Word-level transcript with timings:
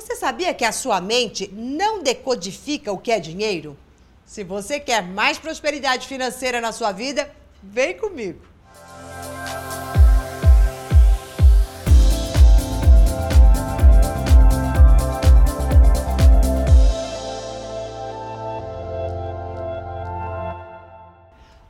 Você 0.00 0.14
sabia 0.14 0.54
que 0.54 0.64
a 0.64 0.70
sua 0.70 1.00
mente 1.00 1.50
não 1.52 2.04
decodifica 2.04 2.92
o 2.92 2.98
que 2.98 3.10
é 3.10 3.18
dinheiro? 3.18 3.76
Se 4.24 4.44
você 4.44 4.78
quer 4.78 5.02
mais 5.02 5.38
prosperidade 5.38 6.06
financeira 6.06 6.60
na 6.60 6.70
sua 6.70 6.92
vida, 6.92 7.28
vem 7.60 7.96
comigo. 7.96 8.38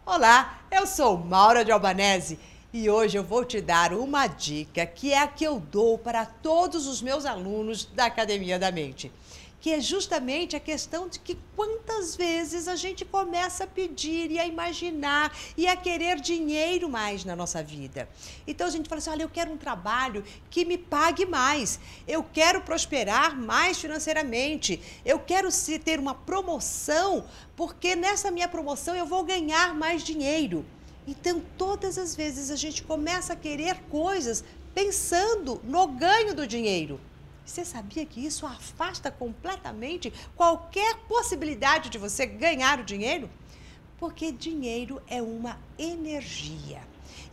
Olá, 0.05 0.59
eu 0.71 0.87
sou 0.87 1.17
Maura 1.17 1.65
de 1.65 1.73
Albanese 1.73 2.39
e 2.71 2.91
hoje 2.91 3.17
eu 3.17 3.25
vou 3.25 3.45
te 3.47 3.63
dar 3.63 3.95
uma 3.95 4.27
dica 4.27 4.85
que 4.85 5.13
é 5.13 5.19
a 5.19 5.27
que 5.27 5.45
eu 5.45 5.59
dou 5.59 5.97
para 5.97 6.27
todos 6.27 6.87
os 6.87 7.01
meus 7.01 7.25
alunos 7.25 7.87
da 7.87 8.05
Academia 8.05 8.59
da 8.59 8.71
Mente. 8.71 9.11
Que 9.61 9.71
é 9.71 9.81
justamente 9.81 10.55
a 10.55 10.61
questão 10.61 11.09
de 11.09 11.19
que 11.19 11.37
quantas 11.57 12.15
vezes 12.15 12.69
a 12.69 12.77
gente 12.77 13.05
começa 13.05 13.65
a 13.65 13.67
pedir 13.67 14.31
e 14.31 14.39
a 14.39 14.47
imaginar 14.47 15.35
e 15.57 15.67
a 15.67 15.75
querer 15.75 16.21
dinheiro 16.21 16.89
mais 16.89 17.25
na 17.25 17.35
nossa 17.35 17.61
vida. 17.61 18.09
Então 18.47 18.67
a 18.67 18.71
gente 18.71 18.89
fala 18.89 19.01
assim: 19.01 19.11
olha, 19.11 19.23
eu 19.23 19.29
quero 19.29 19.51
um 19.51 19.57
trabalho 19.57 20.23
que 20.49 20.65
me 20.65 20.79
pague 20.79 21.27
mais, 21.27 21.81
eu 22.07 22.23
quero 22.23 22.61
prosperar 22.61 23.37
mais 23.37 23.79
financeiramente, 23.79 24.81
eu 25.05 25.19
quero 25.19 25.49
ter 25.83 25.99
uma 25.99 26.15
promoção, 26.15 27.25
porque 27.57 27.97
nessa 27.97 28.31
minha 28.31 28.47
promoção 28.47 28.95
eu 28.95 29.07
vou 29.07 29.25
ganhar 29.25 29.75
mais 29.75 30.05
dinheiro. 30.05 30.65
Então, 31.11 31.41
todas 31.57 31.97
as 31.97 32.15
vezes 32.15 32.51
a 32.51 32.57
gente 32.57 32.83
começa 32.83 33.33
a 33.33 33.37
querer 33.37 33.81
coisas 33.85 34.45
pensando 34.75 35.59
no 35.65 35.87
ganho 35.87 36.35
do 36.35 36.47
dinheiro. 36.47 37.01
Você 37.47 37.65
sabia 37.65 38.05
que 38.05 38.27
isso 38.27 38.45
afasta 38.45 39.11
completamente 39.11 40.13
qualquer 40.37 40.99
possibilidade 41.09 41.89
de 41.89 41.97
você 41.97 42.27
ganhar 42.27 42.79
o 42.79 42.85
dinheiro? 42.85 43.31
Porque 43.99 44.31
dinheiro 44.31 45.01
é 45.09 45.23
uma 45.23 45.59
energia. 45.79 46.83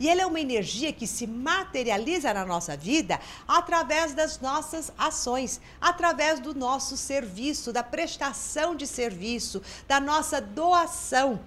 E 0.00 0.08
ele 0.08 0.22
é 0.22 0.26
uma 0.26 0.40
energia 0.40 0.90
que 0.90 1.06
se 1.06 1.26
materializa 1.26 2.32
na 2.32 2.46
nossa 2.46 2.78
vida 2.78 3.20
através 3.46 4.14
das 4.14 4.40
nossas 4.40 4.90
ações, 4.96 5.60
através 5.78 6.40
do 6.40 6.54
nosso 6.54 6.96
serviço, 6.96 7.74
da 7.74 7.82
prestação 7.82 8.74
de 8.74 8.86
serviço, 8.86 9.60
da 9.86 10.00
nossa 10.00 10.40
doação. 10.40 11.38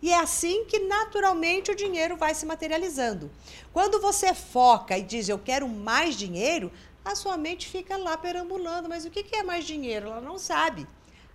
E 0.00 0.10
é 0.10 0.18
assim 0.18 0.64
que 0.64 0.78
naturalmente 0.80 1.70
o 1.70 1.74
dinheiro 1.74 2.16
vai 2.16 2.34
se 2.34 2.46
materializando. 2.46 3.30
Quando 3.72 4.00
você 4.00 4.32
foca 4.32 4.96
e 4.96 5.02
diz 5.02 5.28
eu 5.28 5.38
quero 5.38 5.68
mais 5.68 6.14
dinheiro, 6.14 6.70
a 7.04 7.14
sua 7.14 7.36
mente 7.36 7.68
fica 7.68 7.96
lá 7.96 8.16
perambulando. 8.16 8.88
Mas 8.88 9.04
o 9.04 9.10
que 9.10 9.34
é 9.34 9.42
mais 9.42 9.64
dinheiro? 9.64 10.08
Ela 10.08 10.20
não 10.20 10.38
sabe. 10.38 10.86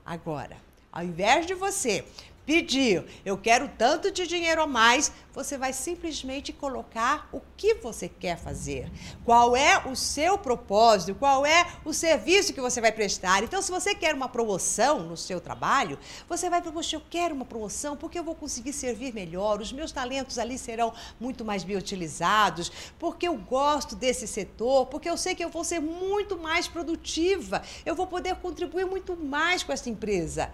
Agora, 0.05 0.57
ao 0.91 1.03
invés 1.03 1.45
de 1.45 1.53
você 1.53 2.05
pedir, 2.45 3.05
eu 3.25 3.37
quero 3.37 3.69
tanto 3.77 4.11
de 4.11 4.27
dinheiro 4.27 4.61
a 4.61 4.67
mais, 4.67 5.11
você 5.33 5.57
vai 5.57 5.73
simplesmente 5.73 6.53
colocar 6.53 7.27
o 7.31 7.41
que 7.57 7.73
você 7.75 8.07
quer 8.07 8.37
fazer. 8.37 8.91
Qual 9.25 9.55
é 9.55 9.79
o 9.87 9.95
seu 9.95 10.37
propósito, 10.37 11.15
qual 11.15 11.45
é 11.45 11.65
o 11.83 11.93
serviço 11.93 12.53
que 12.53 12.61
você 12.61 12.79
vai 12.79 12.91
prestar. 12.91 13.43
Então, 13.43 13.61
se 13.61 13.71
você 13.71 13.95
quer 13.95 14.13
uma 14.13 14.29
promoção 14.29 14.99
no 14.99 15.17
seu 15.17 15.41
trabalho, 15.41 15.97
você 16.27 16.49
vai 16.49 16.61
para 16.61 16.73
eu 16.93 17.01
quero 17.09 17.33
uma 17.33 17.45
promoção 17.45 17.95
porque 17.95 18.19
eu 18.19 18.23
vou 18.23 18.35
conseguir 18.35 18.73
servir 18.73 19.13
melhor, 19.13 19.61
os 19.61 19.71
meus 19.71 19.91
talentos 19.91 20.37
ali 20.37 20.57
serão 20.57 20.93
muito 21.19 21.45
mais 21.45 21.63
bem 21.63 21.77
utilizados, 21.77 22.71
porque 22.99 23.27
eu 23.27 23.35
gosto 23.35 23.95
desse 23.95 24.27
setor, 24.27 24.87
porque 24.87 25.09
eu 25.09 25.17
sei 25.17 25.33
que 25.33 25.43
eu 25.43 25.49
vou 25.49 25.63
ser 25.63 25.79
muito 25.79 26.37
mais 26.37 26.67
produtiva, 26.67 27.61
eu 27.85 27.95
vou 27.95 28.05
poder 28.05 28.35
contribuir 28.35 28.85
muito 28.85 29.15
mais 29.15 29.63
com 29.63 29.71
essa 29.71 29.89
empresa 29.89 30.51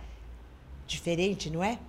diferente, 0.90 1.50
não 1.50 1.64
é? 1.64 1.80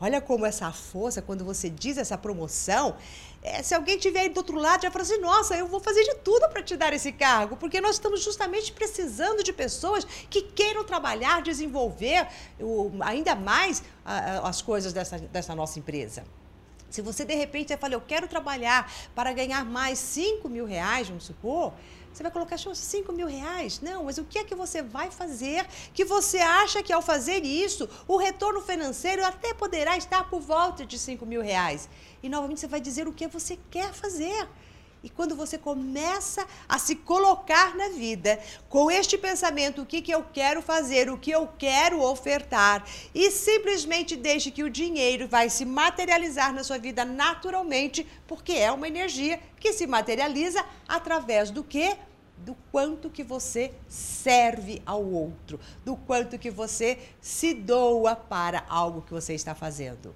Olha 0.00 0.20
como 0.20 0.46
essa 0.46 0.72
força, 0.72 1.20
quando 1.20 1.44
você 1.44 1.68
diz 1.68 1.98
essa 1.98 2.16
promoção, 2.16 2.96
é, 3.42 3.62
se 3.62 3.74
alguém 3.74 3.98
tiver 3.98 4.20
aí 4.20 4.28
do 4.30 4.38
outro 4.38 4.56
lado, 4.56 4.82
já 4.82 4.90
fala 4.90 5.02
assim: 5.02 5.18
nossa, 5.18 5.54
eu 5.56 5.66
vou 5.66 5.78
fazer 5.78 6.02
de 6.04 6.14
tudo 6.16 6.48
para 6.48 6.62
te 6.62 6.74
dar 6.74 6.92
esse 6.94 7.12
cargo, 7.12 7.56
porque 7.56 7.80
nós 7.80 7.96
estamos 7.96 8.22
justamente 8.22 8.72
precisando 8.72 9.42
de 9.42 9.52
pessoas 9.52 10.06
que 10.30 10.42
queiram 10.42 10.84
trabalhar, 10.84 11.42
desenvolver 11.42 12.26
o, 12.58 12.90
ainda 13.00 13.34
mais 13.34 13.82
a, 14.04 14.48
as 14.48 14.62
coisas 14.62 14.92
dessa, 14.92 15.18
dessa 15.18 15.54
nossa 15.54 15.78
empresa. 15.78 16.24
Se 16.90 17.00
você 17.00 17.24
de 17.24 17.34
repente 17.34 17.76
fala, 17.76 17.94
eu 17.94 18.00
quero 18.00 18.26
trabalhar 18.26 18.92
para 19.14 19.32
ganhar 19.32 19.64
mais 19.64 19.98
5 19.98 20.48
mil 20.48 20.66
reais, 20.66 21.08
vamos 21.08 21.24
supor, 21.24 21.72
você 22.12 22.24
vai 22.24 22.32
colocar 22.32 22.58
5 22.58 23.12
mil 23.12 23.28
reais? 23.28 23.80
Não, 23.80 24.04
mas 24.04 24.18
o 24.18 24.24
que 24.24 24.38
é 24.38 24.44
que 24.44 24.54
você 24.54 24.82
vai 24.82 25.10
fazer 25.10 25.66
que 25.94 26.04
você 26.04 26.38
acha 26.38 26.82
que 26.82 26.92
ao 26.92 27.00
fazer 27.00 27.44
isso, 27.44 27.88
o 28.08 28.16
retorno 28.16 28.60
financeiro 28.60 29.24
até 29.24 29.54
poderá 29.54 29.96
estar 29.96 30.28
por 30.28 30.40
volta 30.40 30.84
de 30.84 30.98
5 30.98 31.24
mil 31.24 31.40
reais? 31.40 31.88
E 32.22 32.28
novamente 32.28 32.60
você 32.60 32.66
vai 32.66 32.80
dizer 32.80 33.06
o 33.06 33.12
que 33.12 33.28
você 33.28 33.58
quer 33.70 33.92
fazer. 33.92 34.48
E 35.02 35.08
quando 35.08 35.34
você 35.34 35.56
começa 35.56 36.46
a 36.68 36.78
se 36.78 36.94
colocar 36.94 37.74
na 37.74 37.88
vida 37.88 38.38
com 38.68 38.90
este 38.90 39.16
pensamento, 39.16 39.82
o 39.82 39.86
que, 39.86 40.02
que 40.02 40.12
eu 40.12 40.24
quero 40.32 40.60
fazer, 40.60 41.10
o 41.10 41.16
que 41.16 41.30
eu 41.30 41.48
quero 41.58 42.02
ofertar, 42.02 42.84
e 43.14 43.30
simplesmente 43.30 44.14
deixe 44.14 44.50
que 44.50 44.62
o 44.62 44.70
dinheiro 44.70 45.26
vai 45.26 45.48
se 45.48 45.64
materializar 45.64 46.52
na 46.52 46.62
sua 46.62 46.78
vida 46.78 47.04
naturalmente, 47.04 48.06
porque 48.26 48.52
é 48.52 48.70
uma 48.70 48.88
energia 48.88 49.40
que 49.58 49.72
se 49.72 49.86
materializa 49.86 50.64
através 50.86 51.50
do 51.50 51.64
que? 51.64 51.96
do 52.40 52.56
quanto 52.72 53.10
que 53.10 53.22
você 53.22 53.70
serve 53.86 54.82
ao 54.86 55.04
outro, 55.04 55.60
do 55.84 55.94
quanto 55.94 56.38
que 56.38 56.50
você 56.50 56.98
se 57.20 57.52
doa 57.52 58.16
para 58.16 58.64
algo 58.66 59.02
que 59.02 59.12
você 59.12 59.34
está 59.34 59.54
fazendo. 59.54 60.14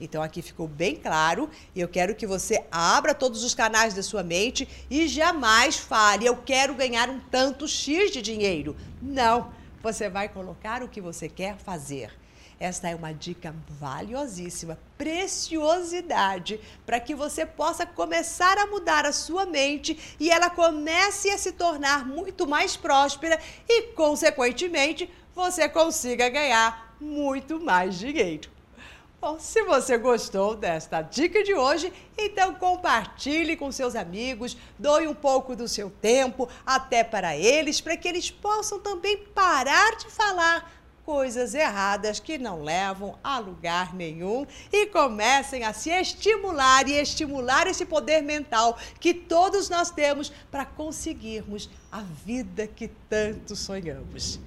Então 0.00 0.22
aqui 0.22 0.40
ficou 0.40 0.66
bem 0.66 0.96
claro 0.96 1.50
e 1.74 1.80
eu 1.80 1.88
quero 1.88 2.14
que 2.14 2.26
você 2.26 2.64
abra 2.70 3.14
todos 3.14 3.44
os 3.44 3.54
canais 3.54 3.92
da 3.92 4.02
sua 4.02 4.22
mente 4.22 4.66
e 4.90 5.06
jamais 5.06 5.76
fale 5.76 6.26
eu 6.26 6.36
quero 6.36 6.74
ganhar 6.74 7.10
um 7.10 7.20
tanto 7.20 7.68
X 7.68 8.10
de 8.10 8.22
dinheiro. 8.22 8.76
Não, 9.02 9.52
você 9.82 10.08
vai 10.08 10.28
colocar 10.28 10.82
o 10.82 10.88
que 10.88 11.00
você 11.00 11.28
quer 11.28 11.56
fazer. 11.56 12.10
Esta 12.58 12.90
é 12.90 12.94
uma 12.94 13.14
dica 13.14 13.54
valiosíssima, 13.70 14.78
preciosidade, 14.98 16.60
para 16.84 17.00
que 17.00 17.14
você 17.14 17.46
possa 17.46 17.86
começar 17.86 18.58
a 18.58 18.66
mudar 18.66 19.06
a 19.06 19.12
sua 19.12 19.46
mente 19.46 19.98
e 20.20 20.30
ela 20.30 20.50
comece 20.50 21.30
a 21.30 21.38
se 21.38 21.52
tornar 21.52 22.06
muito 22.06 22.46
mais 22.46 22.76
próspera 22.76 23.40
e, 23.66 23.94
consequentemente, 23.94 25.10
você 25.34 25.70
consiga 25.70 26.28
ganhar 26.28 26.94
muito 27.00 27.58
mais 27.58 27.98
dinheiro. 27.98 28.50
Bom, 29.20 29.38
se 29.38 29.62
você 29.64 29.98
gostou 29.98 30.56
desta 30.56 31.02
dica 31.02 31.44
de 31.44 31.52
hoje, 31.52 31.92
então 32.16 32.54
compartilhe 32.54 33.54
com 33.54 33.70
seus 33.70 33.94
amigos, 33.94 34.56
doe 34.78 35.06
um 35.06 35.14
pouco 35.14 35.54
do 35.54 35.68
seu 35.68 35.90
tempo 35.90 36.48
até 36.64 37.04
para 37.04 37.36
eles, 37.36 37.82
para 37.82 37.98
que 37.98 38.08
eles 38.08 38.30
possam 38.30 38.80
também 38.80 39.18
parar 39.34 39.94
de 39.96 40.06
falar 40.06 40.72
coisas 41.04 41.52
erradas 41.52 42.18
que 42.18 42.38
não 42.38 42.62
levam 42.62 43.18
a 43.22 43.38
lugar 43.38 43.94
nenhum 43.94 44.46
e 44.72 44.86
comecem 44.86 45.64
a 45.64 45.74
se 45.74 45.90
estimular 45.90 46.88
e 46.88 46.92
estimular 46.92 47.66
esse 47.66 47.84
poder 47.84 48.22
mental 48.22 48.78
que 48.98 49.12
todos 49.12 49.68
nós 49.68 49.90
temos 49.90 50.32
para 50.50 50.64
conseguirmos 50.64 51.68
a 51.92 52.00
vida 52.00 52.66
que 52.66 52.88
tanto 52.88 53.54
sonhamos. 53.54 54.40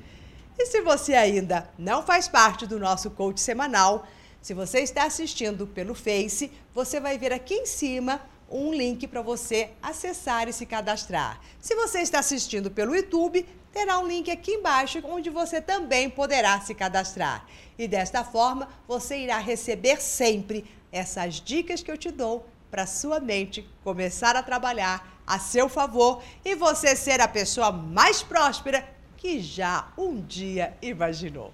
E 0.58 0.66
se 0.66 0.82
você 0.82 1.14
ainda 1.14 1.70
não 1.78 2.02
faz 2.02 2.28
parte 2.28 2.66
do 2.66 2.80
nosso 2.80 3.12
coach 3.12 3.40
semanal, 3.40 4.08
se 4.44 4.54
você 4.54 4.82
está 4.82 5.06
assistindo 5.06 5.66
pelo 5.66 5.96
Face, 5.96 6.52
você 6.76 7.00
vai 7.00 7.18
ver 7.18 7.32
aqui 7.32 7.54
em 7.54 7.66
cima 7.66 8.20
um 8.52 8.74
link 8.74 9.08
para 9.08 9.22
você 9.22 9.70
acessar 9.82 10.50
e 10.50 10.54
se 10.54 10.66
cadastrar. 10.66 11.40
Se 11.62 11.74
você 11.76 12.02
está 12.02 12.20
assistindo 12.20 12.70
pelo 12.70 12.94
YouTube, 12.94 13.48
terá 13.72 13.98
um 14.00 14.06
link 14.06 14.30
aqui 14.30 14.56
embaixo 14.56 15.02
onde 15.06 15.30
você 15.30 15.62
também 15.62 16.10
poderá 16.10 16.60
se 16.60 16.76
cadastrar. 16.76 17.48
E 17.80 17.88
desta 17.88 18.22
forma, 18.26 18.68
você 18.86 19.18
irá 19.18 19.38
receber 19.38 20.02
sempre 20.02 20.66
essas 20.92 21.36
dicas 21.36 21.82
que 21.82 21.90
eu 21.90 21.98
te 21.98 22.12
dou 22.12 22.46
para 22.70 22.86
sua 22.86 23.22
mente 23.22 23.66
começar 23.82 24.36
a 24.36 24.44
trabalhar 24.44 25.22
a 25.26 25.40
seu 25.40 25.70
favor 25.70 26.22
e 26.44 26.54
você 26.54 26.98
ser 26.98 27.22
a 27.22 27.30
pessoa 27.30 27.72
mais 27.72 28.22
próspera 28.22 28.86
que 29.16 29.40
já 29.40 29.88
um 29.98 30.20
dia 30.20 30.76
imaginou. 30.82 31.54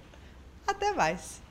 Até 0.66 0.92
mais! 0.92 1.49